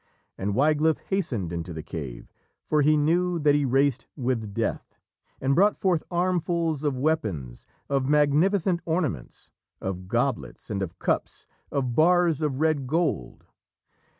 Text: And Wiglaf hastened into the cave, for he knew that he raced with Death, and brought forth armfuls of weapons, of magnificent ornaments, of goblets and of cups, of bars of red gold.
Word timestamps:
And 0.35 0.55
Wiglaf 0.55 0.97
hastened 0.97 1.53
into 1.53 1.73
the 1.73 1.83
cave, 1.83 2.33
for 2.65 2.81
he 2.81 2.97
knew 2.97 3.37
that 3.37 3.53
he 3.53 3.65
raced 3.65 4.07
with 4.15 4.51
Death, 4.51 4.95
and 5.39 5.53
brought 5.53 5.75
forth 5.77 6.01
armfuls 6.09 6.83
of 6.83 6.97
weapons, 6.97 7.67
of 7.87 8.09
magnificent 8.09 8.81
ornaments, 8.83 9.51
of 9.79 10.07
goblets 10.07 10.71
and 10.71 10.81
of 10.81 10.97
cups, 10.97 11.45
of 11.71 11.93
bars 11.93 12.41
of 12.41 12.59
red 12.59 12.87
gold. 12.87 13.45